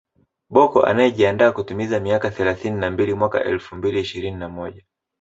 [0.53, 4.83] Bocco anayejiandaa kutimiza miaka thelathini na mbili mwaka elfu mbili na ishirini na moja